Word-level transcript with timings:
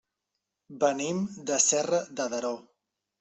Venim 0.83 1.19
de 1.49 1.59
Serra 1.65 1.99
de 2.21 2.27
Daró. 2.35 2.55